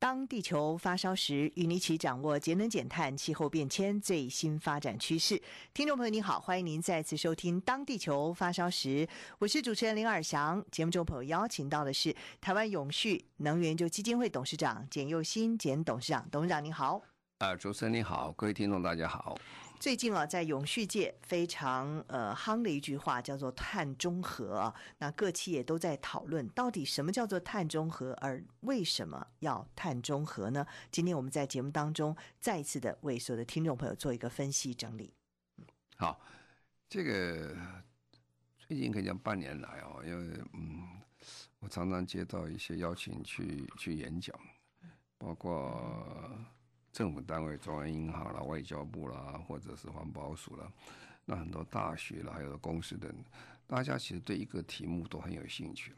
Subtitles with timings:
[0.00, 5.42] 当地球发烧时，与你一起掌握节能减碳、气候变迁最新发展趋势。
[5.74, 9.04] 听众朋友您好，欢迎您再次收听《当地球发烧时》，
[9.40, 10.64] 我是主持人林尔祥。
[10.70, 17.02] 节目中朋友邀请到的是台湾永续能源研究基金会董事长简佑新简董事长，董事长您好。
[17.38, 19.36] 啊，主持人你好，各位听众大家好。
[19.80, 30.66] 最近啊，在永续界非常呃夯的一句话叫做“碳中和”，那各企业都在讨论到底什么叫做碳中和，而为什么要碳中和呢？
[30.90, 35.14] 今天我们在节目当中再一次的为所有的听众朋友做一个分析整理。
[35.96, 36.20] 好，
[36.88, 37.56] 这个
[38.58, 41.00] 最近可以讲半年来哦，因为嗯，
[41.60, 44.36] 我常常接到一些邀请去去演讲，
[45.18, 45.80] 包括。
[46.98, 50.68] 政府单位、中央银行啦、外交部啦，或者是环保署啦，
[51.24, 53.08] 那很多大学啦，还有公司等，
[53.68, 55.92] 大家其实对一个题目都很有兴趣。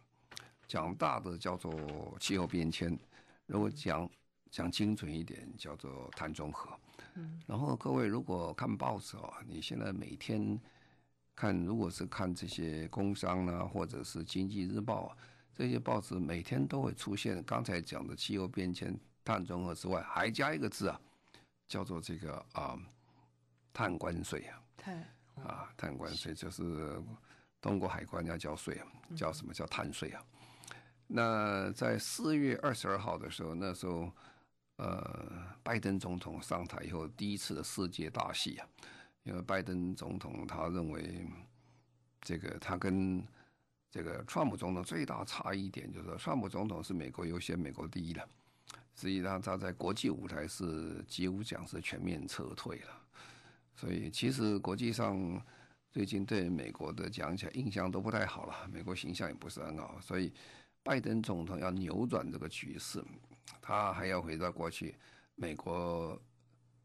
[0.68, 1.74] 讲大的叫做
[2.20, 2.98] 气候变迁，
[3.46, 4.06] 如果讲
[4.50, 6.68] 讲精准一点，叫做碳中和。
[7.14, 7.40] 嗯。
[7.46, 10.60] 然后各位如果看报纸哦，你现在每天
[11.34, 15.16] 看，如果是看这些工商啊，或者是经济日报啊，
[15.54, 18.94] 这些报纸每天都会出现刚才讲的气候变迁。
[19.30, 21.00] 碳中和之外，还加一个字啊，
[21.68, 22.76] 叫做这个啊，
[23.72, 27.00] 碳关税啊，碳啊，碳关税就是
[27.60, 30.20] 通过海关要交税啊，叫什么叫碳税啊？
[31.06, 34.10] 那在四月二十二号的时候，那时候
[34.78, 38.66] 呃，拜登总统上台以后第一次的世界大戏啊，
[39.22, 41.24] 因为拜登总统他认为
[42.20, 43.24] 这个他跟
[43.92, 48.28] 这个川普总统最大差异点就是，川普总统是美国优先、美国第一的。
[48.94, 53.02] 实际上，他在国际舞台是几乎讲是全面撤退了，
[53.74, 55.40] 所以其实国际上
[55.90, 60.32] 最近对美国的讲起来印象都不太好了，美国形象也不是很好，所以
[60.82, 63.02] 拜登总统要扭转这个局势，
[63.60, 64.94] 他还要回到过去，
[65.34, 66.20] 美国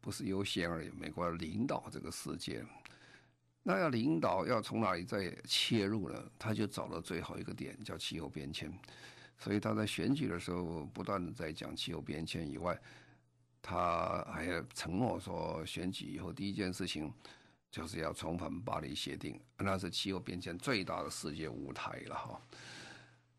[0.00, 2.64] 不是优先而已，美国要领导这个世界，
[3.62, 6.30] 那要领导要从哪里再切入呢？
[6.38, 8.72] 他就找了最好一个点，叫气候变迁。
[9.38, 12.78] 所以他在选举的时候不断的在讲气候变迁以外，
[13.60, 17.12] 他还要承诺说选举以后第一件事情
[17.70, 22.40] 就是要重返巴黎协定，那是气候变迁最大的世界舞台了哈。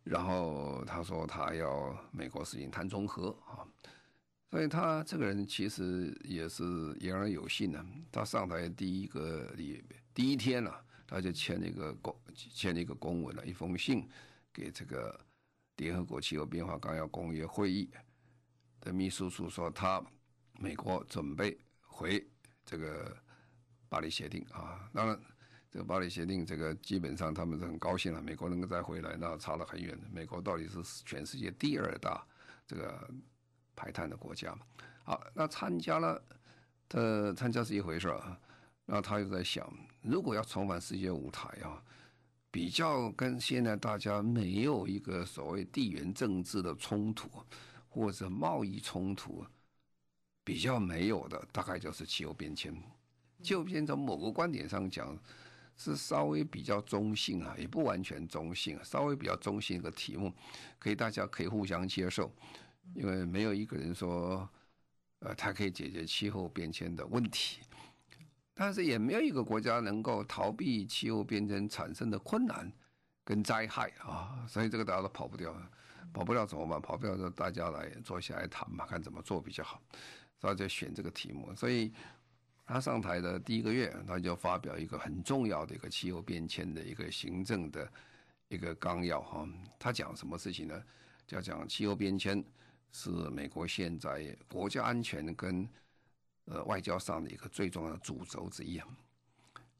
[0.04, 3.66] 然后他说他要美国实行碳中和啊，
[4.52, 7.84] 所以他这个人其实也是言而有信的。
[8.12, 9.52] 他上台第一个
[10.14, 14.08] 第一天啊，他就签了一个公签了一个公文了，一封信
[14.54, 15.20] 给这个。
[15.78, 17.90] 联合国气候变化纲要公约会议
[18.82, 20.04] 的秘书处说，他
[20.60, 22.24] 美国准备回
[22.66, 23.16] 这个
[23.88, 24.90] 巴黎协定啊。
[24.94, 25.20] 当然，
[25.72, 30.08] 这个巴黎协定这个基本上他们是很高兴了，美国能够再回来，那差得很远的。
[30.12, 32.26] 美国到底是全世界第二大
[32.66, 33.10] 这个
[33.76, 34.62] 排碳的国家嘛。
[35.04, 36.22] 好，那参加了，
[36.90, 38.40] 他参加是一回事啊。
[38.86, 39.72] 然后他又在想，
[40.02, 41.84] 如果要重返世界舞台啊。
[42.58, 47.30] 比较跟现在大家没有一个所谓地缘政治的冲突，
[47.88, 49.46] 或者贸易冲突，
[50.44, 52.74] 比较没有的，大概就是气候变迁。
[53.44, 55.16] 气候变迁从某个观点上讲，
[55.76, 60.34] 是稍微比较中性啊，也不完全中性，稍微比较中性一个题目，
[60.80, 62.34] 可以大家可以互相接受，
[62.96, 64.50] 因为没有一个人说，
[65.20, 67.60] 呃，他可以解决气候变迁的问题。
[68.60, 72.70] 但是也没有一个国家能够逃避气候变迁产生的困难
[73.24, 75.56] 跟灾害啊，所以这个大家都跑不掉，
[76.12, 76.82] 跑不掉怎么办？
[76.82, 79.80] 跑不掉就大家来坐下来谈嘛，看怎么做比较好。
[80.42, 81.54] 所以就选这个题目。
[81.56, 81.94] 所以
[82.66, 87.88] 他上台的第一个月，他就发表一个很重要的一个气候变迁的一个行政的
[88.48, 89.48] 一个纲要哈。
[89.78, 90.84] 他讲什么事情呢？
[91.28, 92.44] 就讲气候变迁
[92.92, 95.70] 是美国现在国家安全跟。
[96.50, 98.88] 呃，外交上的一个最重要的主轴之一啊，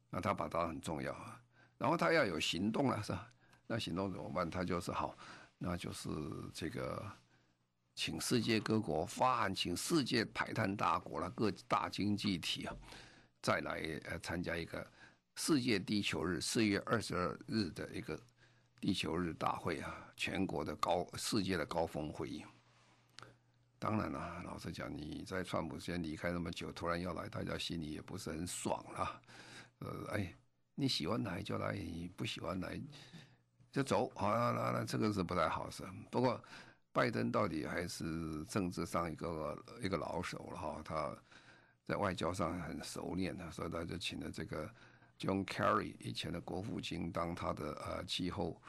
[0.10, 1.42] 那他把它很重要啊，
[1.78, 3.32] 然后他要有行动了，是吧？
[3.68, 4.50] 那行动怎么办？
[4.50, 5.18] 他就是好，
[5.58, 6.10] 那就是
[6.54, 7.10] 这个，
[7.96, 12.76] 请世界各国发案，请世界排碳大国了，各大经济体啊，
[13.42, 14.86] 再来呃参加一个
[15.36, 18.20] 世界地球日，四月二十二日的一个
[18.82, 22.44] 地球日大会啊，全国的高世界的高峰会议。
[23.80, 29.22] 当然了，老实讲，你在川普先离开那么久，突然要来，大家心里也不是很爽啊。
[29.80, 30.34] 呃，哎，
[30.74, 32.80] 你喜欢来就来，你不喜欢来
[33.72, 35.84] 就走，好了，那那这个是不太好事。
[36.10, 36.44] 不过，
[36.92, 41.16] 拜登到底还是政治上一个一个老手了哈，他
[41.86, 44.68] 在外交上很熟练的，所以他就请了这个
[45.20, 48.60] John Kerry 以前的国务卿当他的呃气候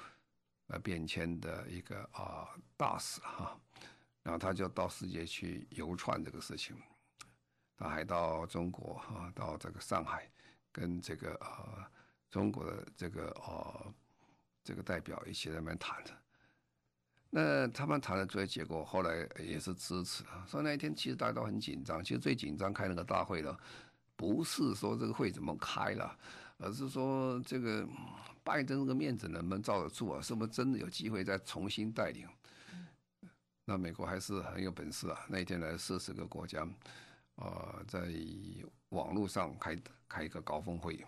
[0.67, 3.59] 呃变迁的一个啊、大使哈，
[4.29, 6.77] 然后他就到世界去游串这个事情，
[7.79, 10.31] 他还到中国哈，到这个上海。
[10.71, 11.83] 跟这个呃
[12.31, 13.95] 中国的这个呃
[14.63, 16.11] 这个代表一起在那边谈的，
[17.31, 20.45] 那他们谈的最后结果后来也是支持啊。
[20.47, 23.59] 所以那一天其实大家都很紧张，其实最紧张开那个大会了，
[24.15, 26.17] 不是说这个会怎么开了，
[26.59, 27.89] 而是说这个
[28.45, 30.21] 拜登这个面子能不能罩得住啊？
[30.21, 32.29] 是不是真的有机会再重新带领？
[33.69, 35.27] 那美国还是很有本事啊！
[35.29, 36.63] 那一天来四十个国家，
[37.35, 38.01] 啊、呃，在
[38.89, 39.79] 网络上开
[40.09, 41.05] 开一个高峰会，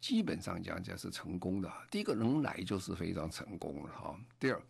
[0.00, 1.72] 基本上讲讲是成功的。
[1.88, 4.18] 第一个能来就是非常成功了哈。
[4.40, 4.60] 第二，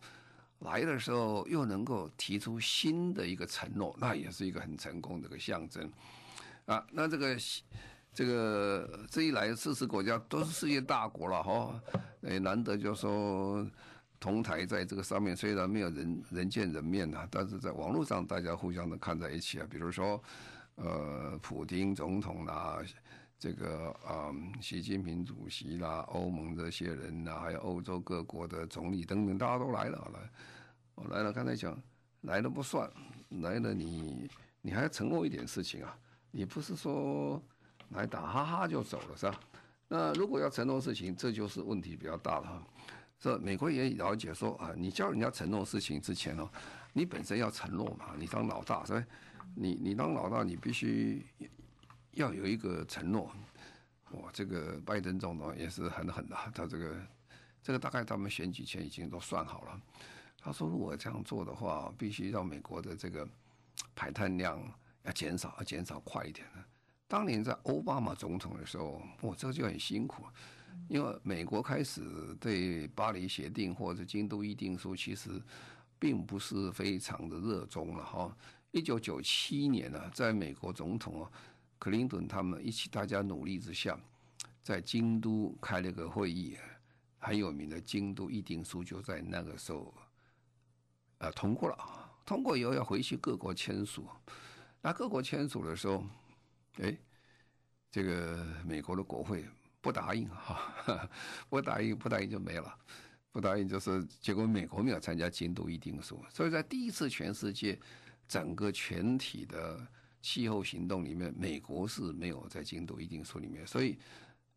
[0.59, 5.91] 来的时候又能够提出新的一个承诺，那也是一个很成功的一个象征
[6.67, 6.85] 啊。
[6.91, 7.35] 那这个
[8.13, 11.81] 这个这一来四十国家都是世界大国了哈，
[12.21, 13.67] 诶，难得就说
[14.19, 20.21] 同台在这个上面，虽然没有人人见人面呐，但是在网络上大家互相的看在一起啊，比如说。
[20.81, 22.81] 呃，普丁总统啦，
[23.37, 24.31] 这个啊、
[24.61, 30.19] 习近平主席啦，欧盟这些人呐，还有欧洲各国的总理等等，大家都来了，来，
[30.95, 31.33] 我来了。
[31.33, 31.77] 刚才讲
[32.21, 32.89] 来了不算，
[33.41, 34.29] 来了你
[34.61, 35.93] 你还要承诺一点事情啊，
[36.31, 37.43] 你不是说
[37.89, 39.37] 来打哈哈就走了是吧？
[39.89, 42.63] 那如果要承诺事情，这就是问题比较大了。
[43.19, 46.49] 这美国也了解说啊，你叫人家承诺事情之前哦，
[46.93, 49.05] 你本身要承诺嘛，你当老大是吧？
[49.55, 51.25] 你你当老大，你必须
[52.11, 53.29] 要有一个承诺。
[54.11, 56.95] 哇，这个拜登总统也是很狠的，他这个
[57.61, 59.81] 这个大概他们选举前已经都算好了。
[60.41, 63.27] 他说，如果这样做的话，必须让美国的这个
[63.93, 64.59] 排碳量
[65.03, 66.63] 要减少，要减少快一点呢。
[67.07, 70.23] 当年在奥巴马总统的时候，哇，这个就很辛苦，
[70.87, 72.01] 因为美国开始
[72.39, 75.29] 对巴黎协定或者京都议定书其实
[75.99, 78.35] 并不是非常的热衷了哈。
[78.71, 81.31] 一九九七年呢，在美国总统啊，
[81.77, 83.99] 克林顿他们一起大家努力之下，
[84.61, 86.57] 在京都开了个会议，
[87.17, 89.93] 很有名的京都议定书就在那个时候，
[91.17, 91.77] 呃，通过了。
[92.25, 94.07] 通过以后要回去各国签署，
[94.81, 96.03] 那各国签署的时候，
[96.77, 96.95] 哎，
[97.89, 99.43] 这个美国的国会
[99.81, 101.09] 不答应哈，
[101.49, 102.73] 不答应，不答应就没了，
[103.31, 107.79] 不答应就是结果美国没有参加京都议定书，所以在第一次全世界。
[108.29, 109.83] 整个全体的
[110.21, 113.97] 气候行动里面，美国是没有在京都议定书里面，所以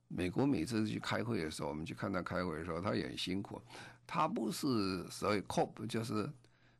[0.09, 3.59] 美国每次去开会的时候，我们去看他开会的时候，他也很辛苦。
[4.07, 6.31] 他不是所谓 COP，就是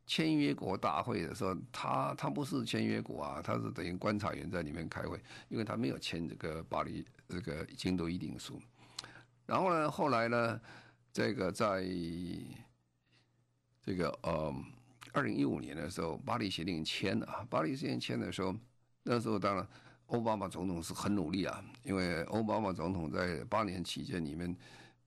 [0.05, 5.19] 签约国大会的时候，他他不是签约国啊，他是等于观察员在里面开会，
[5.49, 8.61] 因为他没有签这个巴黎这个京都议定书。
[9.45, 10.59] 然后呢，后来呢，
[11.11, 11.83] 这个在
[13.85, 14.53] 这个呃。
[15.15, 17.45] 二零一五年的时候，巴黎协定签了啊。
[17.47, 18.55] 巴黎协定签的时候，
[19.03, 19.67] 那时候当然
[20.07, 24.55] 奥巴马总统是很努力啊，因为奥巴马总统在八年期间里面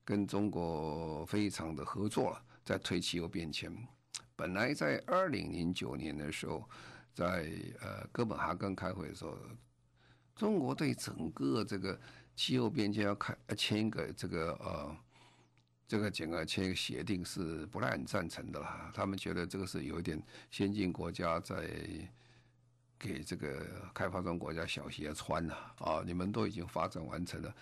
[0.05, 3.77] 跟中国非常的合作了，在推气候变迁。
[4.37, 6.69] 本来在二零零九年的时候，
[7.13, 7.51] 在
[7.81, 9.37] 呃哥本哈根开会的时候，
[10.37, 11.99] 中国对整个这个
[12.37, 14.97] 气候变迁要开签一个这个呃。
[15.89, 21.71] 这个整个签一个协定是不太很赞成的啦，他们觉得这个是有一点先进国家在
[22.99, 23.65] 给这个
[23.95, 26.03] 开发中国家小鞋穿了啊！
[26.05, 27.55] 你们都已经发展完成了，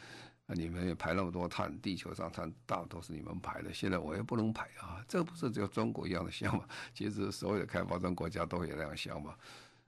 [0.47, 5.03] 啊你们也排那么多碳，地球上碳大多是你们排的，现在我也不能排啊！
[5.09, 9.39] 这不是只有中国一样的想法，其实所有的开发中国家都有那样想法。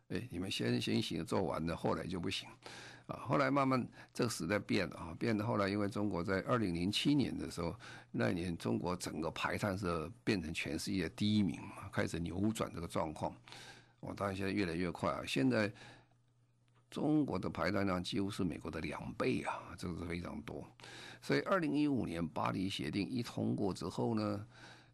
[0.08, 2.48] 哎，你们先先行做完了，后来就不行。
[3.06, 7.72] 啊，后来慢慢这个时代变了啊，变得后来因为中国在二零零七年的时候，
[8.10, 13.32] 那年中国整个排碳是变成全世界第一名嘛，开始扭转这个状况。
[14.00, 15.70] 我当然现在越来越快啊，现在
[16.90, 20.66] 中国的排碳量几乎是美国的两倍啊，这个是非常多。
[21.20, 24.46] 所以二零一五年巴黎协定一通过之后呢，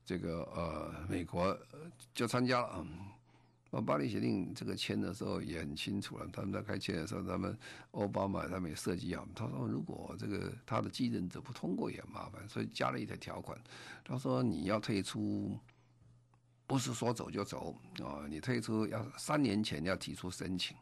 [0.05, 1.57] 这个呃美国
[2.15, 2.87] 就参加了。
[3.87, 7.59] 巴黎协定这个签的时候也很清楚了，他们在开签的时候，他们
[7.93, 13.59] 奥巴马他们也设计啊，他说如果这个他的继任者不通过也麻烦，所以加了一条条款，
[14.05, 15.59] 他说你要退出
[16.67, 20.77] 不是说走就走啊，你退出要三年前要提出申请，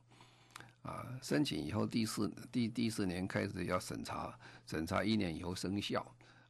[0.82, 6.00] 啊，申请以后第四第第四年开始要审查，审查一年以后生效，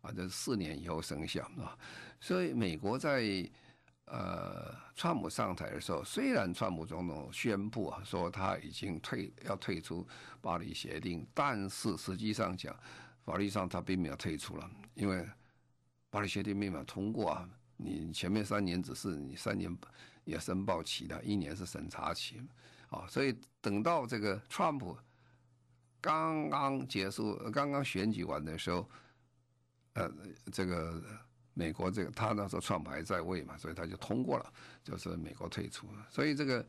[0.00, 1.76] 啊，这四年以后生效啊，
[2.20, 3.48] 所以美国在。
[4.12, 10.04] 呃，川普上台的时候，虽然川普总统宣布啊说他已经退要退出
[10.40, 12.76] 巴黎协定，但是实际上讲，
[13.24, 15.24] 法律上他并没有退出了，因为
[16.10, 17.48] 巴黎协定没有通过啊。
[17.76, 19.72] 你前面三年只是你三年
[20.24, 22.42] 也申报期的，一年是审查期，
[22.90, 24.96] 啊，所以等到这个川普
[26.00, 28.88] 刚刚结束、刚刚选举完的时候，
[29.94, 30.12] 呃，
[30.52, 31.02] 这个。
[31.52, 35.88] 美国这个，他那时候川普还在位嘛，所以他就通过了，就是美国退出。
[36.08, 36.64] 所以这个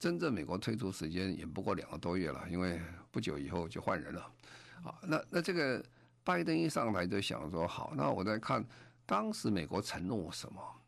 [0.00, 2.80] 真正美国退出时间也不过两个多月了，因为
[3.12, 4.32] 不久以后就换人了。
[4.82, 5.84] 好，那那这个
[6.24, 8.66] 拜登一上台就想说，好，那我再看
[9.06, 10.79] 当时美国承诺什么？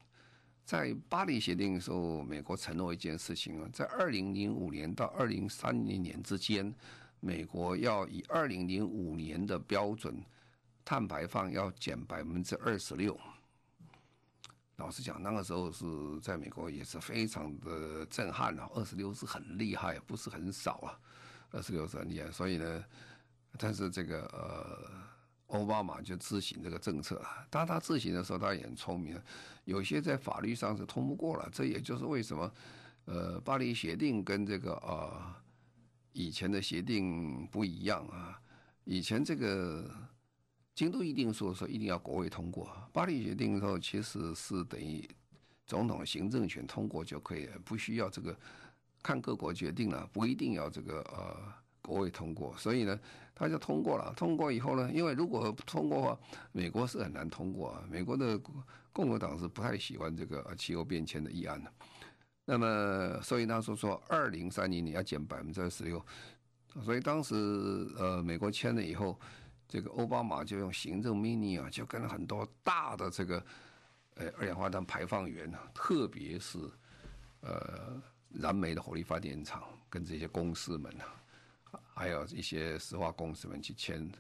[0.65, 6.75] 在巴黎协定的时候，美国承诺一件事情啊，在二零零五年到二零三零年之间，
[7.21, 10.23] 美国要以二零零五年的标准。
[10.85, 13.17] 碳排放要减百分之二十六。
[14.75, 15.87] 老实讲，那个时候是
[16.21, 20.99] 在美国也是非常的震撼啊，二十六是很厉害，不是很少啊，
[21.53, 22.29] 二十六是很厉害。
[22.33, 22.85] 所以呢，
[23.57, 24.91] 但是这个呃，
[25.53, 27.47] 奥巴马就执行这个政策啊。
[27.49, 29.19] 当他执行的时候，他也很聪明，
[29.65, 31.49] 有些在法律上是通不过了。
[31.53, 32.53] 这也就是为什么
[33.07, 35.35] 呃，巴黎协定跟这个呃
[36.13, 38.41] 以前的协定不一样啊，
[38.85, 39.89] 以前这个。
[40.75, 45.07] 京都议定书说一定要国会通过，巴黎协定的时候其实是等于
[45.67, 48.35] 总统行政权通过就可以了，不需要这个
[49.03, 51.53] 看各国决定了，不一定要这个呃
[51.83, 52.99] 国会通过，所以呢
[53.35, 54.15] 他就通过了。
[54.17, 56.19] 通过以后呢，因为如果不通过的话，
[56.53, 57.85] 美国是很难通过啊。
[57.91, 58.41] 美国的
[58.93, 61.71] 共和党是不太喜欢这个气候变迁的议案的。
[62.45, 66.03] 那么所以他说说二零三零年要减百分之二十六，
[66.85, 67.35] 所以当时
[67.99, 69.19] 呃美国签了以后。
[69.69, 73.43] 这个奥巴马就用行政命令啊，就跟很多大的这个
[74.17, 76.59] 呃二氧化碳排放源啊，特别是
[77.41, 77.99] 呃
[78.29, 81.22] 燃煤的火力发电厂跟这些公司们啊，
[81.95, 84.11] 还有一些石化公司们去签，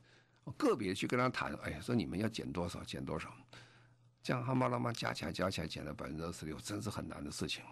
[0.56, 3.32] 个别去跟他谈，哎呀，说你们要减多少减多少，
[4.22, 7.62] 这样他妈他妈加起来加起来减了百分之二十六，真是很难的事情。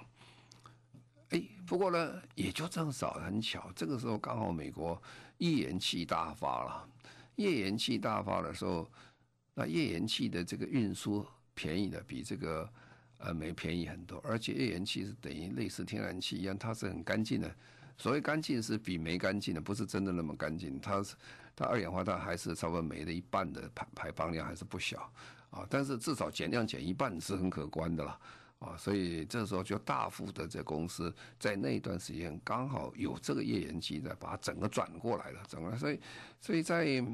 [1.30, 5.00] 哎，不过呢，也就这样少很巧，这个时候刚好美国
[5.38, 6.88] 页岩气大发了。
[7.36, 8.90] 页岩气大发的时候，
[9.54, 12.68] 那页岩气的这个运输便宜的比这个
[13.18, 17.56] 呃煤便宜很多，而且页岩气是等于类似天然气一样，它是很干净的。
[18.00, 20.80] 所谓干净是比没干净的，不是真的那么干净。
[20.80, 21.14] 它是
[21.54, 25.12] 它二氧化碳还是差不多煤的一半的排排放量还是不小
[25.50, 28.18] 啊，但是至少减量减一半是很可观的了
[28.58, 28.76] 啊。
[28.76, 36.00] 所以这时候就大幅的这公司在那一段时间刚好有这个页岩气在把它整个转过来了，整个所以
[36.40, 37.04] 所以在。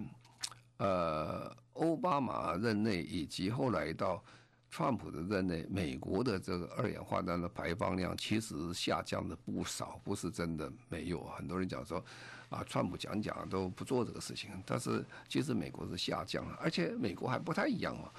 [0.78, 4.22] 呃，奥巴马任内以及后来到
[4.70, 11.25] 川普的任内，美国的这个二氧化碳的排放量其实下降的不少，不是真的没有。
[11.25, 12.04] 很多人讲说，
[12.50, 18.12] 啊，川普讲讲都不做这个事情，但是其实美国是下降了，而且美国还不太一样啊。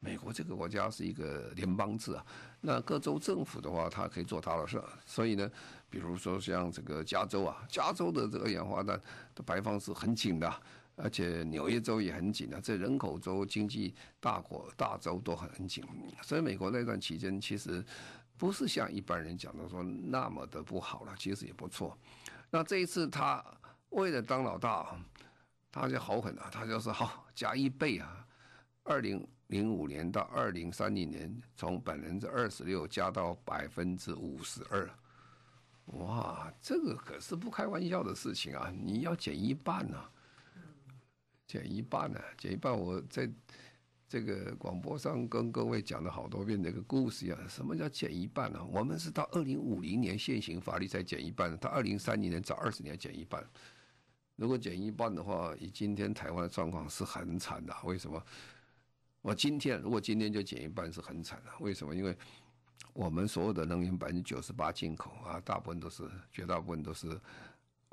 [0.00, 2.22] 美国这个国家是一个联邦制啊，
[2.60, 4.78] 那各州政府的话，它可以做它的事。
[5.06, 5.50] 所以呢，
[5.88, 9.00] 比如说像这个加州啊，加州的这个二氧化碳
[9.34, 10.52] 的排放是很紧的。
[10.96, 15.84] 而且纽约州也很紧啊，这人口州、经济大国、大州都很紧，
[16.22, 17.84] 所以美国那段期间其实
[18.36, 21.98] 不是像一般人讲的说那么的不好了，其实也不错。
[22.48, 23.44] 那这一次他
[23.90, 24.96] 为了当老大，
[25.72, 28.24] 他就好狠啊，他就是好加一倍啊，
[28.84, 34.88] 二零零五年到二零三零年从百分之二十六加到百分之五十二，
[35.86, 40.10] 哇，这个可是不开玩笑的事情啊，你要减一半呢、啊。
[41.46, 43.30] 减一半呢、减一半，我在
[44.08, 47.46] 这个广播上跟各位讲了好多遍这个故事啊。
[47.48, 53.44] 什么叫减一半呢、我们是到二零五零年现行法律才减一半，到二零三零年早二十年减一半。
[54.36, 58.24] 如果减一半的话，以今天台湾的状况是很惨的、为什么？
[59.20, 61.94] 我今天如果今天就减一半是很惨的、为什么？
[61.94, 62.16] 因为
[62.92, 67.20] 我们所有的能源百分之九十八进口啊，大部分都是绝大部分都是。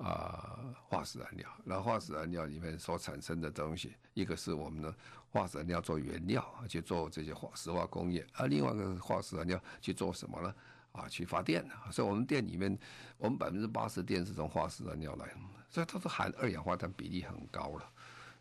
[0.01, 4.93] 啊，化石燃料，然后化石燃料里面所产生的东西，一个是我们的
[5.29, 10.55] 化石燃料做原料，去做这些化石化工业，而另外一个化石燃料去做什么呢？
[10.91, 11.63] 啊，去发电。
[11.91, 12.77] 所以我们电里面，
[13.17, 15.33] 我们百分之八十电是从化石燃料来，
[15.69, 17.89] 所以它是含二氧化碳比例很高了。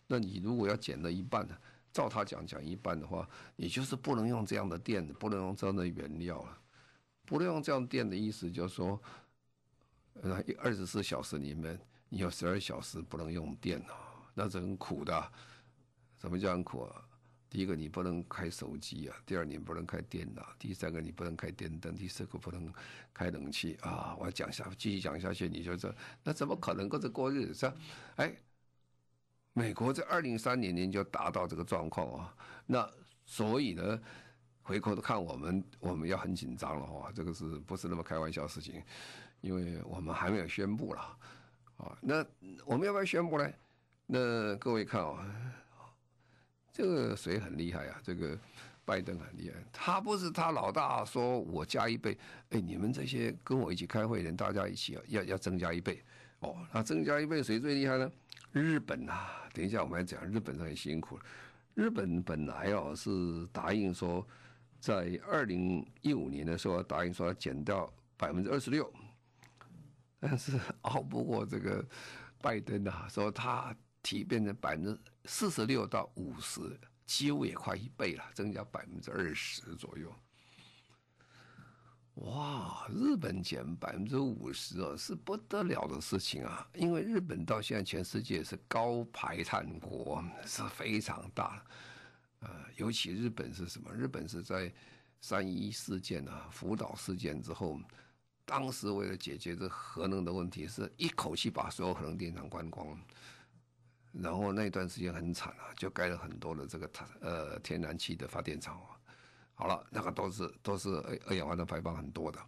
[0.07, 1.57] 那你如果要减了一半呢？
[1.93, 6.57] 照他讲讲一半的话，也就是不能用这样的电，不能用这样的原料了。
[7.27, 9.01] 不能用这样电的意思，就是说，
[10.23, 13.95] 呃，二十四小时里面你有十二小时不能用电啊，
[14.35, 15.33] 那是很苦的。
[16.19, 17.03] 什么叫很苦啊？
[17.49, 22.73] 第一个你不能开手机啊，第二你不能开电脑，第三个你不能开电灯，第四个不能
[23.15, 24.15] 开冷气啊。
[24.19, 27.73] 我要讲下继续讲下去，你就说那怎么可能过着过日子？
[28.17, 28.37] 哎，
[29.53, 32.37] 美国在二零三零年就达到这个状况啊，
[32.67, 32.89] 那
[33.25, 34.01] 所以呢？
[34.63, 38.81] 回过头看我们，我们要很紧张了哈，这个是不是那么开玩笑的事情？
[39.41, 41.01] 因为我们还没有宣布了
[41.77, 41.97] 啊。
[42.01, 42.25] 那
[42.65, 43.51] 我们要不要宣布呢？
[44.07, 45.27] 那各位看啊，
[46.73, 48.01] 这个谁很厉害啊？
[48.03, 48.39] 这个
[48.85, 52.17] 拜登很厉害，他不是他老大说我加一倍，
[52.51, 56.03] 哎，你们这些跟我一起开会的人，大家一起要要增加一倍
[56.41, 56.57] 哦。
[56.73, 58.11] 那增加一倍谁最厉害呢？
[58.53, 61.19] 日本啊，等一下我们来讲，日本很辛苦。
[61.75, 64.27] 日本本来哦是答应说。
[64.81, 68.91] 在二零一五年的时候，答应说要减掉百分之二十六，
[70.21, 71.85] 但是 熬不过这个
[72.41, 80.15] 拜登啊，说他提变成百分之四十六到五十，几乎也快一倍了，增加百分之二十左右。
[82.15, 86.69] 哇，日本减百分之五十哦，是不得了的事情啊！
[86.75, 91.65] 因为日本到现在全世界是高排碳国，是非常大。
[92.41, 93.91] 呃，尤其日本是什么？
[93.95, 94.71] 日本是在
[95.21, 97.81] 三一事件啊、福岛事件之后，
[98.51, 102.99] 当时为了解决这核能的问题，是一口气把所有核能电厂关光，
[104.13, 106.91] 然后那段时间很惨啊，就盖了很多的这个
[107.21, 108.77] 呃天然气的发电厂。
[109.55, 112.41] 好了，那个都是都是二二氧化碳排放很多的。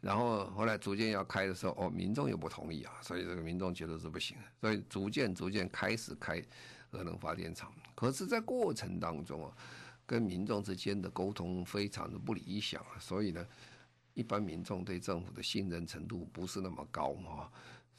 [0.00, 6.42] 然后后来逐渐要开的时候，哦，民众又不同意啊，所以这个民众觉得是不行，所以逐渐逐渐开始开。
[6.90, 9.52] 核能发电厂，可是，在过程当中啊，
[10.06, 13.44] 跟民众之间的沟通非常的不理想，所以呢，
[14.14, 17.50] 一般民众对政府的信任程度不是那么高啊，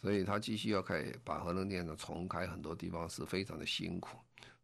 [0.02, 4.18] 所以他继续要开把核能电厂重开，很多地方是非常的辛苦。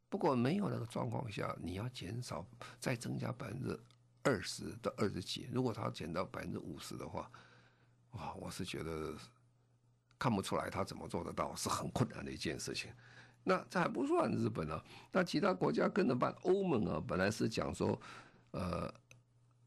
[0.09, 2.45] 不过没有那个状况下，你要减少
[2.79, 3.79] 再增加百分之
[4.23, 7.31] 二十到二十几，如果他减到百分之五十的话，
[8.11, 9.15] 哇，我是觉得
[10.19, 12.91] 看不出来他怎么做得到，是很困难的一件事情。
[13.43, 16.31] 那这还不算日本啊，那其他国家跟着办。
[16.43, 17.99] 欧盟啊，本来是讲说，
[18.51, 18.93] 呃，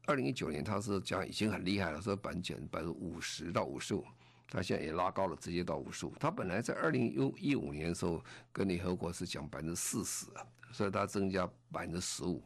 [0.07, 4.05] 二零一九年他是讲已经很厉害了，说板减百分之五十到五十五，
[4.47, 6.13] 他现在也拉高了，直接到五十五。
[6.19, 10.27] 他本来在二零一五年的时候跟联合国是讲百分之四十，
[10.71, 12.43] 所以他增加百分之十五，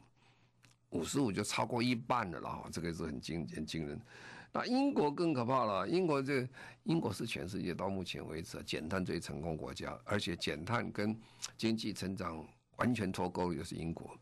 [0.91, 3.99] 五十五就超过一半了啦，这个是很惊很惊人。
[4.51, 6.47] 那英国更可怕了，英国这
[6.83, 11.15] 英国是全世界到目前为止减碳最成功国家，而且减碳跟
[11.57, 12.43] 经济成长
[12.77, 14.17] 完全脱钩，就是英国。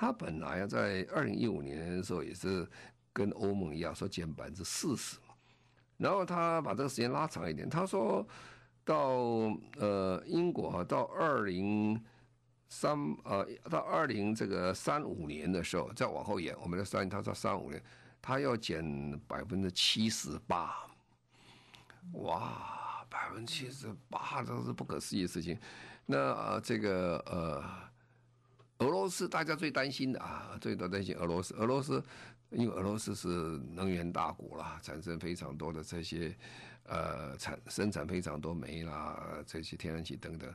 [0.00, 2.64] 他本来在二零一五年的时候也是
[3.12, 5.16] 跟欧盟一样说减百分之四十，
[5.96, 8.24] 然后他把这个时间拉长一点，他说
[8.84, 8.96] 到
[9.76, 12.00] 呃英国到二零
[12.68, 17.82] 三呃到二零这个三五年的时候再往后延，我们的三他说三五年。
[18.20, 20.74] 他要减百分之七十八，
[22.14, 25.58] 哇，百分之七十八，这是不可思议的事情。
[26.04, 27.62] 那呃，这个呃，
[28.78, 31.54] 俄罗斯大家最担心的啊，最多担心俄罗斯。
[31.54, 32.02] 俄罗斯
[32.50, 33.28] 因为俄罗斯是
[33.72, 36.34] 能源大国啦，产生非常多的这些
[36.84, 40.52] 呃产生产非常多煤啦，这些天然气等等。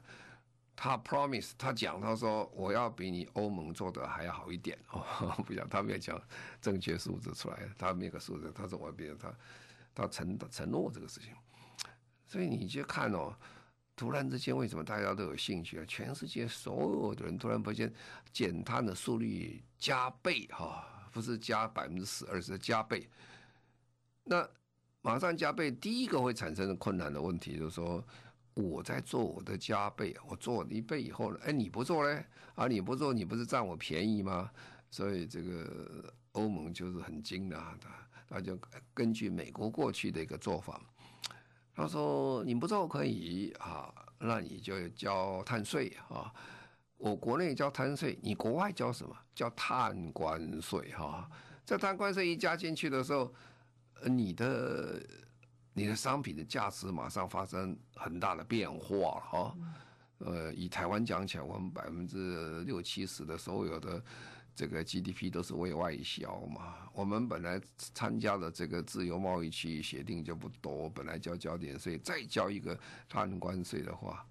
[0.76, 5.04] 他 promise，他讲，他说我要比你欧盟做的还要好一点哦，
[5.46, 6.20] 不讲，他没有讲
[6.62, 9.32] 正确数字出来，他没有个数字，他说我比他，
[9.94, 11.32] 他承承诺这个事情，
[12.26, 13.36] 所以你就看哦，
[13.96, 15.86] 突然之间为什么大家都有兴趣啊？
[15.88, 17.94] 全世界所有的人突然发现
[18.32, 23.10] 减碳的速率加倍哈，不是加百分之十，而是加倍，
[24.24, 24.48] 那
[25.02, 28.04] 马上加倍，第一个会产生的困难的问题就是说。
[28.56, 32.24] 我在做我的加倍，我做一倍以后呢，哎，你不做嘞？
[32.54, 34.52] 啊，你不做，你不是占我便宜吗？
[34.92, 37.90] 所以这个欧盟就是很精的，他
[38.30, 38.56] 他就
[38.94, 40.80] 根据美国过去的一个做法，
[41.76, 46.34] 他说你不做可以啊，那你就交碳税啊。
[46.98, 49.16] 我国内交碳税，你国外交什么？
[49.36, 51.30] 叫碳关税哈。
[51.66, 53.34] 这碳关税一加进去的时候，
[54.06, 55.02] 你的。
[55.76, 59.56] 你的商品的价值马上发生很大的变化哈，
[60.20, 64.00] 呃，以台湾讲起来，我们百分之六七十的所有的
[64.56, 66.76] 这个 GDP 都是为外销嘛。
[66.94, 72.78] 我们本来参加的这个自由贸易区域协定就不多，本来交交点税，再交一个
[73.10, 74.26] 碳关税的话，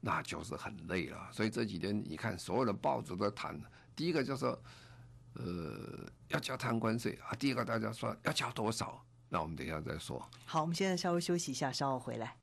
[0.00, 1.28] 那就是很累了。
[1.32, 3.60] 所以这几天你看，所有的报纸都在谈，
[3.96, 4.62] 第一个就是说，
[5.34, 9.04] 呃，要交碳关税啊，第二个大家说要交多少。
[9.28, 10.24] 那我们等一下再说。
[10.44, 12.36] 好，我们现在稍微休息一下，稍后回来。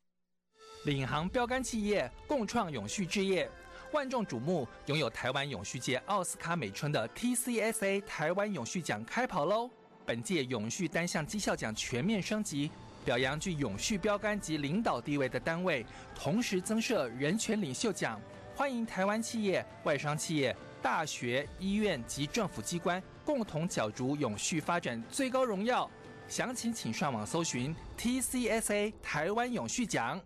[0.84, 3.50] 领航标杆企业共创永续事业，
[3.92, 9.70] 万众瞩目，拥有台湾永续界奥斯卡美称的 TCSA 台湾永续奖开跑喽！
[10.06, 12.70] 本届永续单项绩效奖全面升级，
[13.04, 18.18] 表扬具永续标杆及领导地位的单位，同时增设人权领袖奖，
[18.56, 25.88] 欢迎台湾企业、外商企业、大学、医院及政府机关共同角逐永续发展最高荣耀。
[26.28, 30.18] 详情请上网搜寻 TCSA 台湾永续奖。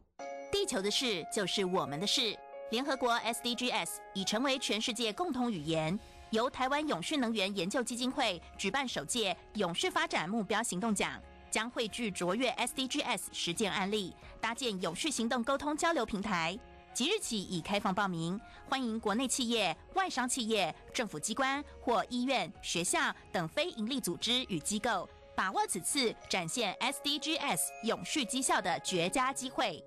[0.52, 2.38] 地球的事就是我们的事。
[2.70, 5.98] 联合国 SDGs 已成为全世界共同语言。
[6.30, 16.58] 由台湾永续能源研究基金会举办首届永续发展目标行动奖，将汇聚卓越 SDGs 实践案例，搭建永续行动沟通交流平台。
[16.92, 25.08] 即日起已开放报名，欢迎国内企业、外商企业、政府机关或医院、学校等非营利组织与机构。
[25.36, 29.84] 把握此次展现 SDGs 永续绩效的绝佳机会。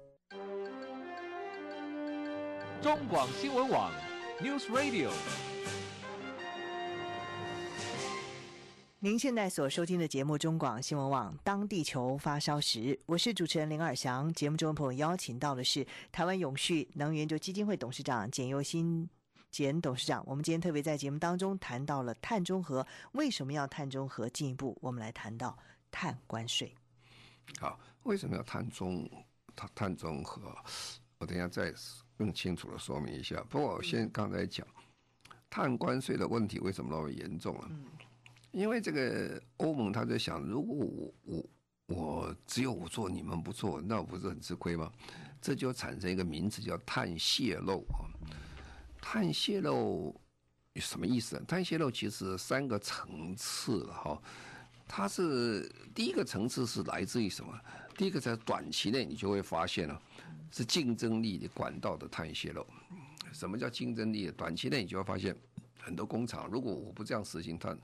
[2.82, 3.92] 中广新闻网
[4.40, 5.12] News Radio。
[9.00, 14.34] 您现在所收听的节目《中广新闻网》，当地球发烧时，我是主持人林尔翔。
[14.34, 19.10] 节目中的朋友邀请到的是台湾永续能源基金会董事长简又新。
[19.52, 24.30] 简董事长，我们今天特别在节目当中谈到了碳中和，为什么要碳中和？
[24.30, 25.58] 进一步，我们来谈到
[25.92, 26.74] 碳关税。
[27.60, 29.10] 好，为什么要碳中
[29.54, 30.56] 碳碳中和？
[31.18, 31.74] 我等一下再
[32.20, 33.42] 更清楚的说明一下。
[33.50, 34.68] 不过我先刚才讲
[35.50, 37.72] 碳关税的问题为什么那么严重啊？
[38.52, 41.46] 因为这个欧盟他在想，如果我我
[41.96, 44.92] 我只有我做，你们不做，那我不是很吃亏吗？
[45.42, 48.04] 这就产生一个名词叫碳泄漏啊。
[49.00, 50.14] 碳泄漏
[50.74, 51.38] 有什么意思？
[51.38, 54.22] 啊碳泄漏其实三个层次了哈，
[54.86, 57.58] 它是第一个层次是来自于什么？
[57.96, 60.02] 第一个在短期内你就会发现了，
[60.52, 62.66] 是竞争力的管道的碳泄漏。
[63.32, 64.32] 什么叫竞争力？
[64.32, 65.36] 短期内你就会发现
[65.80, 67.80] 很多工厂，如果我不这样实行碳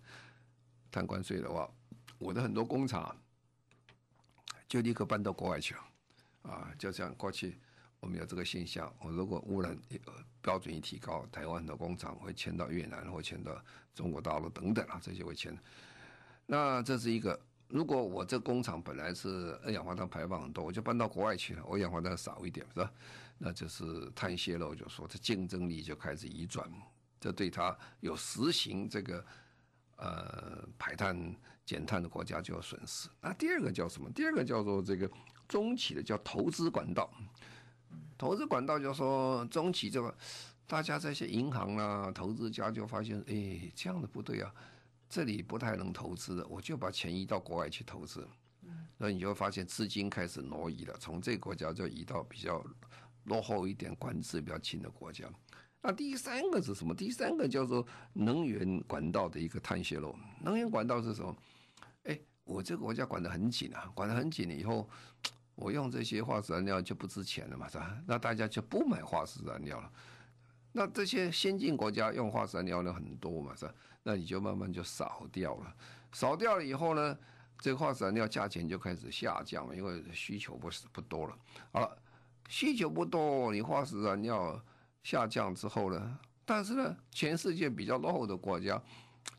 [0.91, 1.69] 碳关税的话，
[2.17, 3.15] 我的很多工厂
[4.67, 5.81] 就立刻搬到国外去了
[6.43, 7.57] 啊，就像过去。
[8.01, 9.75] 我们有这个现象，我如果污染
[10.39, 13.59] 标准一提高，台湾的工厂会迁到越南或迁到
[13.95, 15.57] 中国大陆等等啊，这些会迁。
[16.45, 17.39] 那这是一个，
[17.75, 22.89] 如果我这工厂本来是二氧化碳排放很多，我就搬到国外去了，我二氧化碳少一点，是吧？
[23.37, 26.71] 那就是碳泄漏，就说这竞争力就开始移转，
[27.19, 29.25] 这对它有实行这个
[29.97, 31.35] 呃排碳
[31.65, 33.09] 减碳的国家就有损失。
[33.19, 34.09] 那第二个叫什么？
[34.11, 35.11] 第二个叫做这个
[35.45, 37.11] 中企的叫投资管道。
[38.17, 40.15] 投资管道就说中企这个，
[40.65, 44.49] 大家这些银行啊、投资家就发现，哎，这样的不对啊，
[45.09, 48.27] 这里不太能投资的，我就把钱移到国外去投资，
[48.63, 52.63] 嗯，那你就会发现资金开始挪移了，从这个国家就移到比较
[53.25, 55.25] 落后一点、管制比较轻的国家。
[55.81, 56.95] 那第三个是什么？
[56.95, 60.15] 第三个叫做能源管道的一个碳泄漏。
[60.41, 61.35] 能源管道是什么？
[62.03, 64.89] 哎，我这个国家管得很紧啊，管得很紧了以后。
[65.57, 67.97] 我用这些化石燃料就不值钱了嘛，是吧？
[68.05, 69.89] 那大家就不买化石燃料了。
[70.73, 73.73] 那这些先进国家用化石燃料的很多嘛，是吧？
[74.07, 75.75] 那你就慢慢就少掉了。
[76.11, 77.17] 少掉了以后呢，
[77.57, 81.35] 这个化石燃料价钱就开始下降了，因为需求不是不多了。
[81.71, 81.97] 好了，
[82.47, 84.63] 需求不多，你化石燃料
[85.01, 88.79] 下降之后呢，但是呢，全世界比较落后的国家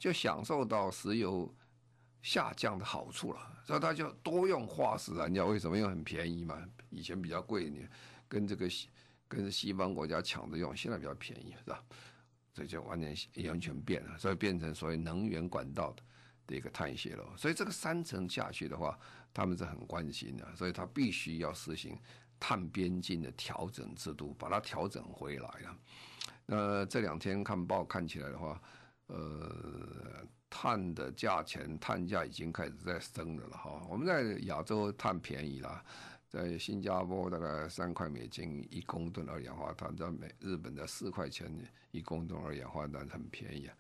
[0.01, 1.49] 就享受到石油
[2.23, 3.39] 下降的好处了。
[3.65, 5.77] 所以他就多用化石燃料，为什么？
[5.79, 6.61] 因为很便宜嘛。
[6.91, 7.87] 以前比较贵，你
[8.27, 8.69] 跟这个
[9.29, 11.81] 跟西方国家抢着用，现在比较便宜，是吧？
[12.57, 15.95] 这就完全完全变了，所以变成所谓能源管道
[16.47, 17.37] 的一个碳泄漏。
[17.37, 18.99] 所以这个三层下去的话，
[19.35, 21.99] 他们是很关心的，所以他必须要实行
[22.41, 25.77] 碳边境的调整制度，把它调整回来了。
[26.47, 28.59] 那这两天看报看起来的话，
[29.09, 30.27] 呃。
[30.49, 33.85] 碳的价钱，碳价已经开始在升了了哈。
[33.91, 35.85] 我们在亚洲碳便宜了，
[36.37, 41.51] 在新加坡大概三块美金一公吨二氧化碳，在美日本的四块钱
[41.93, 43.75] 一公吨二氧化碳很便宜啊。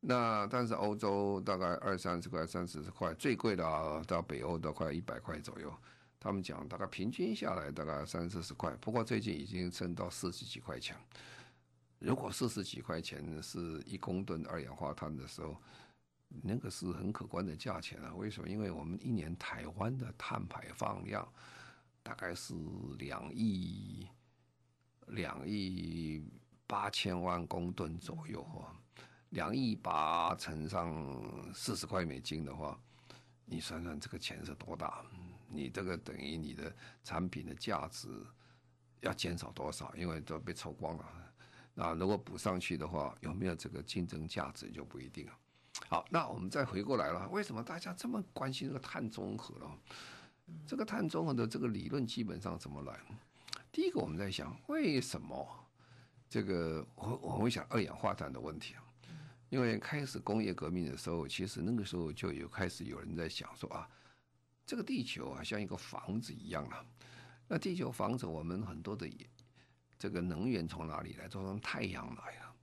[0.00, 3.62] 那但是欧洲大概二三十块、三四十块，最贵的，
[4.08, 5.72] 到北欧都快一百块左右。
[6.18, 10.96] 他们讲大概平均下来大概三四十块，不过最近已经升到四十几块钱。
[12.00, 15.56] 如果四十几块钱是一公吨二氧化碳的时候。
[16.42, 18.12] 那个是很可观的价钱啊！
[18.16, 18.48] 为什么？
[18.48, 21.26] 因为我们一年台湾的碳排放量
[22.06, 22.54] 大概是
[23.00, 24.06] 两亿
[25.08, 26.24] 两亿
[26.64, 28.72] 八千万公吨左右哈，
[29.30, 32.80] 两亿八乘上四十块美金的话，
[33.44, 35.04] 你算算这个钱是多大？
[35.48, 38.08] 你这个等于你的产品的价值
[39.00, 39.92] 要减少多少？
[39.96, 41.04] 因为都被抽光了。
[41.74, 45.32] 那如果补上去的话，有没有这个竞争价值就不一定了。
[45.88, 49.66] 好，那我们再回过来了，为什么大家这么关心这个碳中和呢？
[50.66, 53.00] 这个碳中和的这个理论基本上怎么来？
[53.72, 55.46] 第一个我们在想，为什么
[56.28, 58.82] 这个我我会想二氧化碳的问题啊？
[59.48, 63.88] 因为开始工业革命的时候，其实那个时候就有开始有人在想说啊，
[64.66, 66.84] 这个地球啊像一个房子一样啊，
[67.46, 69.08] 那地球房子我们很多的
[69.98, 71.28] 这个能源从哪里来？
[71.28, 72.54] 都从太阳来了，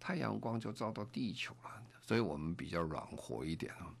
[0.00, 3.94] 太阳光就照到地球了，所以我们比较暖和一点啊。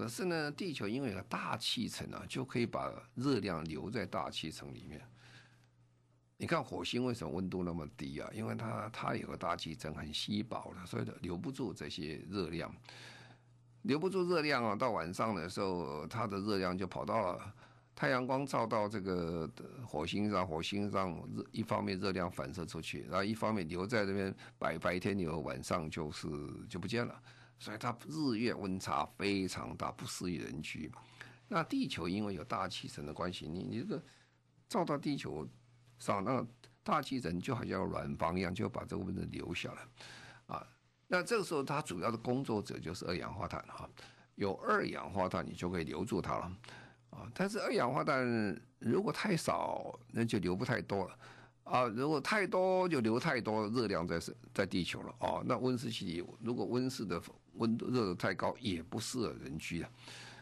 [0.00, 4.98] 可是呢，地球因为有个大气层啊，就可以把热量留在大气层里面。
[6.38, 8.26] 你看火星为什么温度那么低啊？
[8.32, 12.74] 因为它它有个大气层很稀薄的，所以留不住这些热量，
[13.82, 14.74] 留不住热量啊。
[14.74, 17.54] 到晚上的时候，它的热量就跑到了
[17.94, 19.46] 太阳光照到这个
[19.86, 26.26] 火星上，火星上热一方面热量反射出去，然后一方面留在这边白白天留晚上就是
[26.70, 27.22] 就不见了，
[27.60, 30.90] 所以它日月温差非常大，不适宜人居。
[31.46, 34.02] 那地球因为有大气层的关系，你你这个
[34.68, 35.48] 照到地球。
[36.00, 36.42] 上那
[36.82, 39.86] 大气层就好像软房一样，就把这个温度留下来，
[40.46, 40.66] 啊，
[41.06, 43.86] 那这个时候它主要的工作者就是二氧化碳哈，
[44.36, 46.56] 有二氧化碳你就可以留住它了，
[47.10, 51.18] 啊，但是二氧化碳如果太少，那就留不太多了，
[51.64, 54.18] 啊，如果太多就留太多热量在
[54.54, 57.20] 在地球了，哦，那温室气体如果温室的
[57.54, 59.90] 温度热度太高，也不适合人居啊。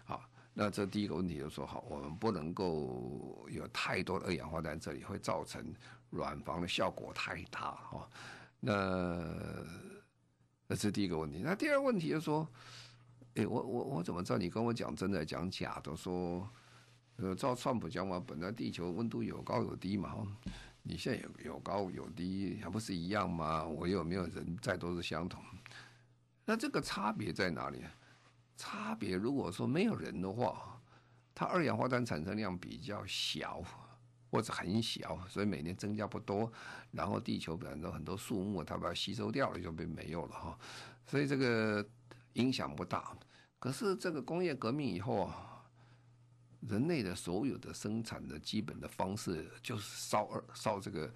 [0.04, 0.24] 好。
[0.54, 5.72] 那这第一个问题就说，好，我们不能够有太多的二氧化碳，这里会造成
[6.10, 8.10] 软房的效果太大哈。
[8.58, 9.24] 那
[10.66, 11.42] 那是第一个问题。
[11.44, 12.48] 那第二个问题就说，
[13.36, 15.94] 哎，我我我怎么知道你跟我讲真的讲假的？
[15.94, 16.50] 说，
[17.18, 20.26] 呃，照川普讲嘛，本来地球温度有高有低嘛，
[20.82, 23.64] 你现在有有高有低，还不是一样吗？
[23.64, 25.40] 我有没有人在都是相同？
[26.48, 27.84] 那这个差别在哪里？
[28.56, 30.80] 差别，如果说没有人的话，
[31.34, 33.62] 它二氧化碳产生量比较小，
[34.30, 36.50] 或者很小，所以每年增加不多。
[36.90, 40.58] 然后地球本身很多树木，它把它吸收掉了，就被没有了哈。
[41.06, 41.86] 所以这个
[42.32, 43.14] 影响不大。
[43.58, 45.62] 可是这个工业革命以后啊，
[46.60, 51.12] 人类的所有的生产的基本的方式就是烧二烧这个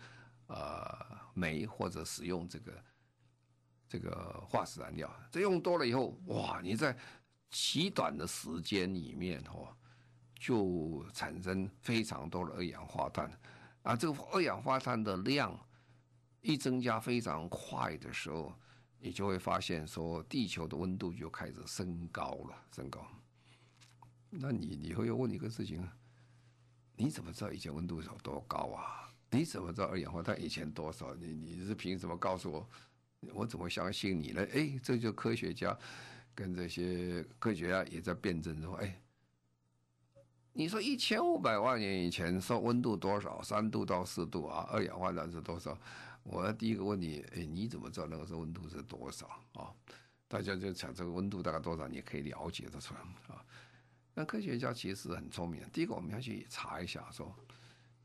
[0.48, 0.94] 呃
[1.32, 2.72] 煤，或者使用这个
[3.92, 5.14] 这个化石燃料。
[5.30, 6.96] 这用多了以后，哇，你在
[7.50, 9.68] 极短的时间里面，哦，
[10.40, 13.30] 就产生非常多的二氧化碳，
[13.82, 15.54] 啊，这个二氧化碳的量
[16.40, 18.50] 一增加非常快的时候，
[18.98, 23.06] 你就会发现说，地球的温度就开始升高了，升高。
[24.30, 25.94] 那你你会要问一个事情啊，
[26.96, 29.12] 你怎么知道以前温度有多高啊？
[29.28, 31.14] 你怎么知道二氧化碳以前多少？
[31.14, 32.66] 你你是凭什么告诉我？
[33.32, 34.46] 我怎么相信你呢？
[34.52, 35.78] 哎，这就科学家。
[36.34, 38.98] 跟这些科学家也在辩证说：“哎，
[40.54, 43.42] 你说一千五百万年以前说温度多少？
[43.42, 44.66] 三度到四度啊？
[44.72, 45.78] 二氧化碳是多少？
[46.22, 49.68] 我第一个问你：哎，你怎么知道那个时候温度是多少啊？
[50.26, 53.44] 大家就想这个温度大概多少，你可以了解得出来啊。
[54.14, 55.60] 那科学家其实很聪明。
[55.70, 57.30] 第一个，我们要去查一下，说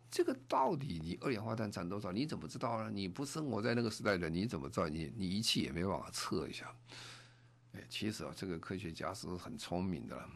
[0.10, 2.12] 这个到底你二氧化碳占多少？
[2.12, 2.90] 你怎么知道呢？
[2.90, 4.88] 你不生活在那个时代的，你怎么知道？
[4.88, 6.74] 你你仪器也没办法测一下。”
[7.74, 10.30] 哎其实啊，这个科学家是很聪明的了。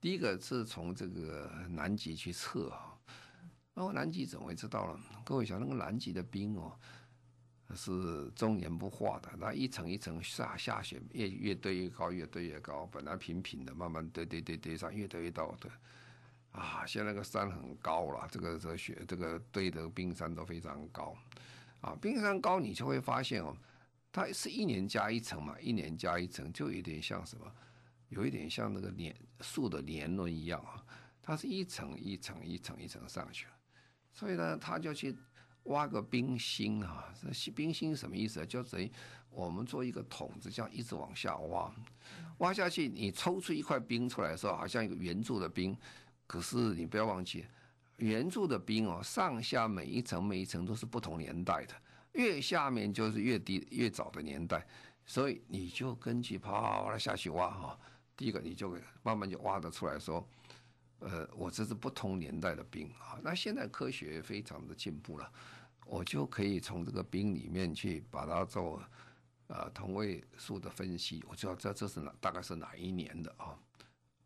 [0.00, 2.98] 第一个是从这个南极去测啊，
[3.74, 5.00] 然后南极怎么会知道了？
[5.24, 6.72] 各位想，那个南极的冰哦，
[7.74, 12.86] 是终年不化的，那一层一层下下雪，越越堆越高，越堆越高。
[12.90, 15.54] 本来平平的，慢慢堆堆堆堆上，越堆越高。
[15.60, 15.70] 对，
[16.54, 21.12] 啊，现在那个山很高了，这个这个雪，这个堆的冰山都非常高。
[21.80, 23.56] 啊，冰山高，你就会发现哦。
[24.12, 27.52] 它是一年加一层嘛，一年加一层，就有点像什么，
[28.08, 30.80] 有一点像那个年树的年轮一样啊。
[31.20, 33.52] 它是一层一层一层一层上去了，
[34.12, 35.16] 所以呢，他就去
[35.64, 37.12] 挖个冰心啊。
[37.20, 38.46] 这冰心什么意思啊？
[38.46, 38.88] 就等于
[39.28, 41.74] 我们做一个桶子，这样一直往下挖，
[42.38, 45.76] 挖下去，你抽出一块冰出来的时候，好像一个圆柱的冰。
[46.26, 47.46] 可是你不要忘记，
[47.96, 51.74] 圆柱的冰哦，上下每一层每一层都是不同年代的。
[52.12, 54.64] 越下面就是越低越早的年代，
[55.04, 57.78] 所以你就根据啪啪啪下去挖哈，
[58.16, 60.24] 第一个你就慢慢就挖得出来说，
[61.00, 63.18] 呃，我这是不同年代的冰啊。
[63.20, 65.28] 那现在科学非常的进步了，
[65.86, 68.80] 我就可以从这个冰里面去把它做
[69.48, 73.58] 呃同位素的分析，我知道这这是哪大概是哪一年的啊。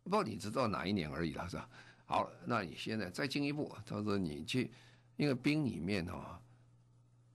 [0.03, 1.67] 不过你知道哪一年而已了，是吧？
[2.09, 4.71] 好，那你现在再进一步，他说你去，
[5.15, 6.41] 因为冰里面哈，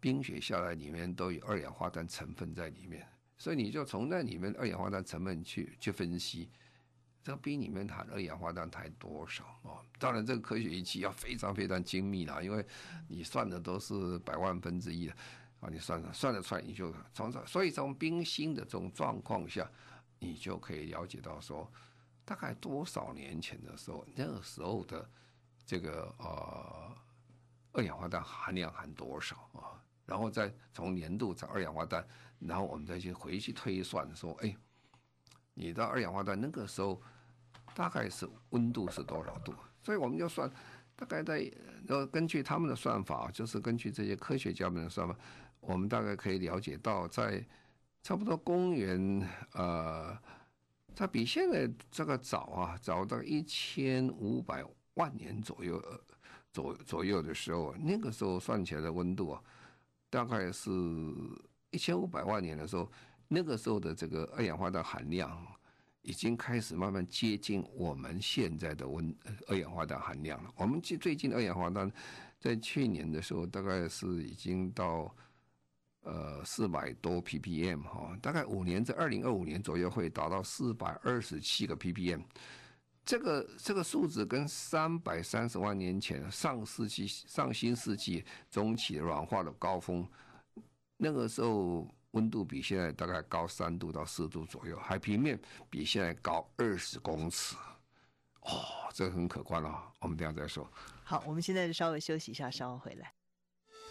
[0.01, 3.07] 冰雪下来里面都有二氧化碳成分在里面，
[3.39, 6.51] 所以你就从那里面二氧化碳成分去去分析，
[7.23, 9.79] 这个冰里面含二氧化碳含多少哦？
[10.01, 12.67] 当然，这个科学仪器要非常非常精密啦，因为
[13.07, 15.13] 你算的都是百万分之一的
[15.61, 19.71] 啊，你算算得出来，你就从这，所以从冰芯的这种状况下，
[20.19, 21.73] 你就可以了解到说。
[22.25, 25.07] 大概多少年前的时候，那个时候的
[25.67, 26.97] 这个呃
[27.73, 29.77] 二氧化碳含量含多少啊？
[30.07, 32.07] 然后再从年度找二氧化碳，
[32.39, 34.57] 然后我们再去回去推算说，哎，
[35.53, 37.01] 你的二氧化碳那个时候
[37.75, 39.55] 大概是温度是多少度？
[39.83, 40.51] 所以我们就算
[40.97, 41.53] 大概在
[41.89, 45.15] 呃根据他们的算法，就是根据这些科学家们的算法，
[45.61, 47.45] 我们大概可以了解到，在
[48.03, 50.19] 差不多公元呃。
[50.97, 55.83] 它比现在这个早啊，早到一千五百万年左右，
[56.53, 59.43] 左左右的时候，那个时候算起来的温度啊，
[60.09, 60.71] 大概是
[61.71, 62.91] 一千五百万年的时候，
[63.27, 65.45] 那个时候的这个二氧化碳含量
[66.03, 69.13] 已经开始慢慢接近我们现在的温
[69.49, 70.51] 二氧化碳含量了。
[70.57, 71.91] 我们最最近二氧化碳
[72.39, 75.15] 在去年的时候，大概是已经到。
[76.05, 82.23] 呃，四百多 ppm 哈，大概五年在二零二五年左右会达到四百二十七个 ppm，
[83.07, 90.07] 这个这个数字跟三百三十万年前上世纪上新世纪中期软化的高峰，
[90.99, 95.40] 那个时候温度比现在大概高三度到四度左右，海平面
[95.71, 97.57] 比现在高二十公尺，
[98.43, 98.61] 哦，
[98.93, 100.71] 这很可观了，我们等下再说。
[101.03, 103.13] 好，我们现在稍微休息一下，稍后回来。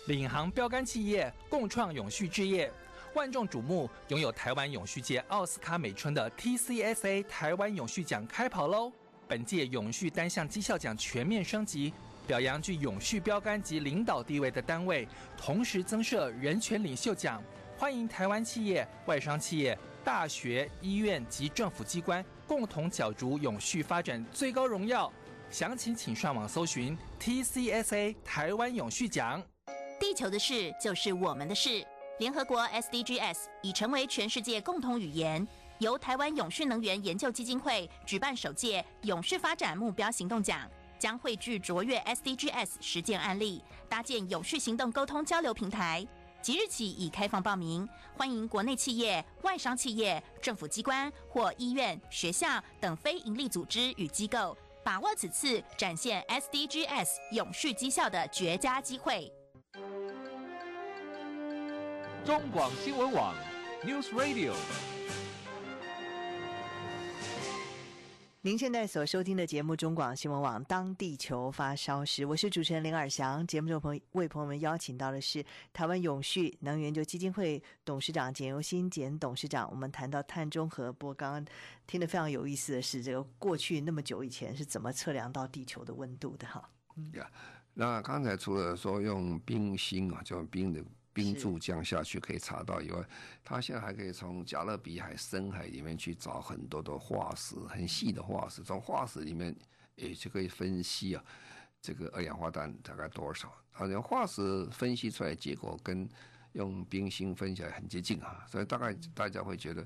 [0.07, 2.69] 领航标杆企业共创永续置业，
[3.13, 8.91] 万众瞩目，拥有台湾永续界奥斯卡美称的 TCSA 台湾永续奖开跑喽！
[9.29, 11.93] 本届永续单项绩效奖全面升级，
[12.27, 17.41] 表扬具永续标杆及领导地位的单位，同时增设人权领袖奖，
[17.77, 25.09] 欢迎台湾企业、外商企业、大学、医院及政府机关共同角逐永续发展最高荣耀。
[25.49, 29.41] 详情请上网搜寻 TCSA 台湾永续奖。
[30.03, 31.81] 地球的事就是我们的事。
[32.19, 46.05] 联合国 SDGs 已成为全世界共同语言，由台湾永续能源研究基金会举办首届永续发展目标行动奖，将汇聚卓越 SDGs 实践案例，搭建永续行动沟通交流平台。
[46.41, 47.87] 即日起已开放报名，
[48.17, 59.31] 欢迎国内企业、外商企业、政府机关或医院、学校等非营利组织与机构，把握此次展现 SDGs 永续绩效的绝佳机会。
[62.25, 63.35] 中广新闻网
[63.83, 64.53] ，News Radio。
[68.39, 73.45] 您现在所收听的节目《中广新闻网》，当地球发烧时，我是主持人林尔翔。
[73.45, 79.69] 节目中朋为朋友们邀请到的是台湾永续能源就基金会董事长简尤新简董事长。
[79.69, 81.45] 我们谈到碳中和，不过刚刚
[81.85, 86.47] 听得非常有意思的是，这个过去那么久以前是怎么测量到地球的温度的？
[86.47, 87.11] 哈，嗯，
[87.73, 90.81] 那刚才除了说用冰芯啊，就用冰的。
[91.13, 93.01] 冰柱降下去可以查到以外，
[93.43, 99.55] 他现在还可以从加勒比海深海里面去找很多的化石，很细的化石，从化石里面
[99.95, 101.23] 也就可以分析啊，
[101.81, 103.53] 这个二氧化碳大概多少？
[103.71, 106.09] 好像化石分析出来结果跟
[106.53, 109.83] 用冰芯分起来很接近啊，所以大概大家会觉得，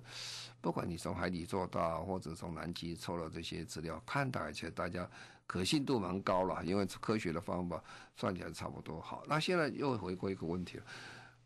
[0.59, 5.09] 不管你从海底做到，或者从南极抽了这些资料，看起来其实大家
[5.45, 7.81] 可信度蛮高了，因为科学的方法
[8.17, 9.23] 算起来差不多好。
[9.27, 10.83] 那现在又回归一个问题了。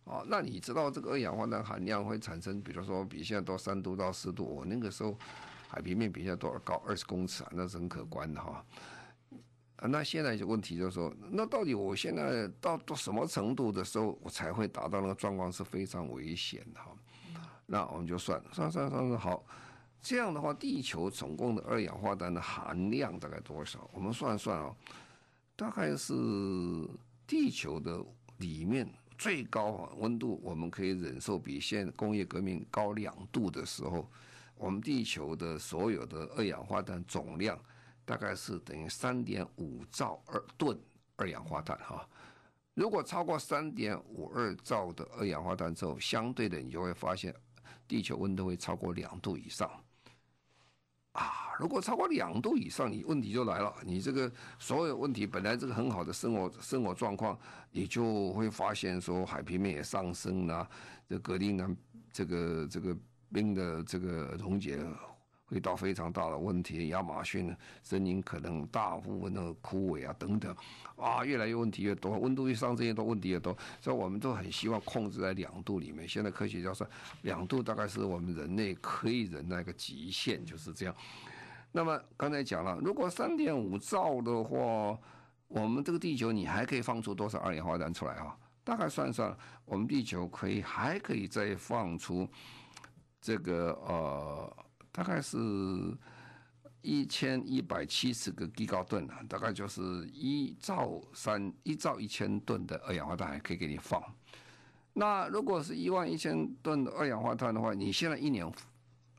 [0.05, 5.15] 哦，那你知道这个二氧化碳含量会产生，比如说比现在多三度到四度，我那个时候
[5.67, 8.65] 海平面比现在多少高二十公尺啊，那是很可观的哈。
[9.77, 16.91] 啊，那现在就问题就是说，那到底我现在到到什么程度的时候，我才会达到那个状况是非常危险的哈？
[17.67, 19.45] 那我们就算算算算算好，
[20.01, 23.89] 这样的话，地球总共的二氧化碳的含量大概多少？
[23.93, 24.75] 我们算算哦，
[25.55, 26.13] 大概是
[27.25, 28.03] 地球的
[28.37, 28.91] 里面。
[29.21, 34.09] 最高温度我们可以忍受比现工业革命高两度的时候，
[34.55, 37.55] 我们地球的所有的二氧化碳总量
[38.03, 40.75] 大概是等于三点五兆二吨
[41.17, 42.03] 二氧化碳哈。
[42.73, 47.31] 如果超过三点五二兆的二氧化碳之后，相对的你就会发现
[47.87, 49.69] 地球温度会超过两度以上。
[51.13, 53.73] 啊，如果超过两度以上，你问题就来了。
[53.83, 57.37] 你这个所有问题本来这个很好的生活生活状况，
[57.71, 60.67] 你就会发现说海平面也上升了，
[61.09, 61.75] 这格陵兰
[62.13, 62.95] 这个这个
[63.33, 64.79] 冰的这个溶解
[65.51, 66.87] 会到非常大的问题。
[66.87, 70.55] 亚马逊森林可能大部分的枯萎啊等等，
[70.95, 73.55] 啊，越来越问题越多，温度越上升越多，问题越多。
[73.81, 76.07] 所以我们都很希望控制在两度里面。
[76.07, 76.87] 现在科学家说，
[77.23, 80.95] 两度大概是我们人类可以忍耐一个极限，就是这样。
[81.73, 84.97] 那么刚才讲了，如果三点五兆的话，
[85.47, 88.37] 我们这个地球你还可以放出多少二氧化碳出来啊？
[88.63, 89.35] 大概算算，
[89.65, 92.29] 我们地球可以还可以再放出
[93.19, 94.55] 这个呃，
[94.91, 95.37] 大概是
[96.81, 99.81] 一千一百七十个吉高吨啊，大概就是
[100.13, 104.03] 一兆三一兆一千吨的二氧化碳还可以给你放。
[104.93, 108.45] 那如果是一万一千吨的二氧化碳的话，你现在一年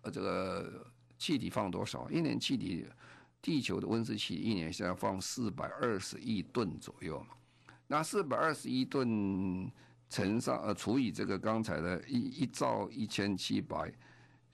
[0.02, 0.84] 呃这个
[1.16, 2.10] 气体放多少？
[2.10, 2.86] 一年气体，
[3.40, 7.28] 地球的温室气体一年现在放四百二十亿吨左右嘛。
[7.86, 9.70] 那四百二十亿吨
[10.10, 13.90] 乘上呃除以这个刚才的一一兆一千七百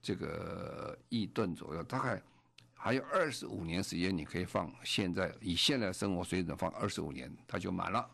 [0.00, 2.22] 这个亿吨左右，大概
[2.74, 4.72] 还有二十五年时间，你可以放。
[4.84, 8.08] 现在以现在生活水准放二十五年，它就满了，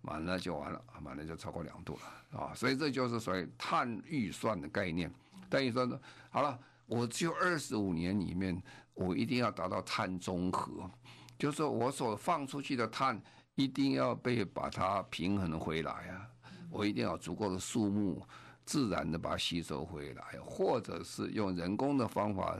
[0.00, 2.54] 满了就完了，满了就超过两度了啊！
[2.54, 5.12] 所以这就是所谓碳预算的概念。
[5.48, 6.00] 等于说呢，
[6.30, 8.62] 好了，我只有二十五年里面，
[8.94, 10.90] 我一定要达到碳中和，
[11.38, 13.20] 就是我所放出去的碳。
[13.56, 16.28] 一定要被把它平衡回来啊！
[16.68, 18.20] 我一定要足够的数目，
[18.64, 22.56] 自然的把它吸收回来，或者是用人工的方法，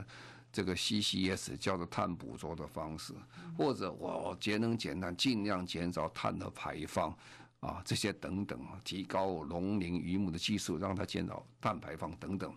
[0.53, 3.15] 这个 CCS 叫做碳捕捉的方式，
[3.57, 7.17] 或者我节能减碳，尽量减少碳的排放
[7.61, 12.55] 啊，这些等等，提高农林渔牧的技术，让它减少碳排放等等，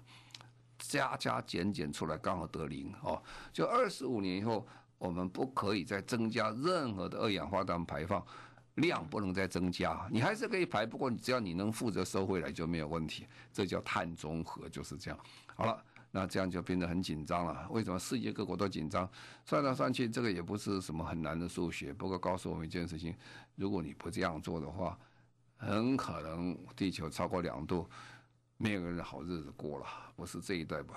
[0.79, 3.21] 加加减减出来刚好得零哦，
[3.53, 4.67] 就二十五年以后。
[4.99, 8.19] 我们不可以再增加任何的二氧化碳排放
[8.77, 10.07] 量，不能再增加。
[10.09, 13.27] 你还是可以排，不过你只要你能负责收回来就没有问题。
[13.53, 15.19] 这叫碳中和，就是这样。
[15.55, 17.67] 好了，那这样就变得很紧张了。
[17.69, 19.09] 为什么世界各国都紧张？
[19.45, 21.93] 算来算去，这个也不是什么很难的数学。
[21.93, 23.15] 不过告诉我们一件事情：
[23.55, 24.97] 如果你不这样做的话，
[25.57, 27.89] 很可能地球超过两度，
[28.57, 29.85] 没有人好日子过了。
[30.15, 30.95] 不是这一代吧？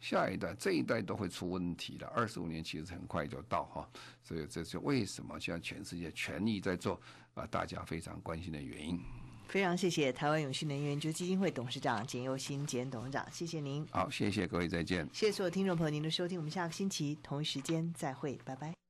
[0.00, 2.06] 下一代、这一代都会出问题的。
[2.08, 3.88] 二十五年其实很快就到哈，
[4.22, 7.00] 所以这是为什么现在全世界全力在做
[7.34, 9.00] 啊，大家非常关心的原因。
[9.48, 13.86] 非常谢谢台湾永续能源研究基金会董事长简又新简董事长，谢谢您。
[13.90, 15.08] 好，谢谢各位，再见。
[15.12, 18.87] 谢谢所有听众朋友您的收听，我们下个星期同一时间再会，拜拜。